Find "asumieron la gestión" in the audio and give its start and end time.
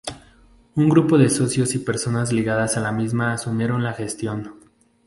3.33-4.55